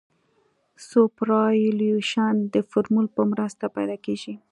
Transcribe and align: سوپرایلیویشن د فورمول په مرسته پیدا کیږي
سوپرایلیویشن 0.87 2.35
د 2.53 2.55
فورمول 2.69 3.05
په 3.15 3.21
مرسته 3.31 3.65
پیدا 3.75 3.97
کیږي 4.05 4.33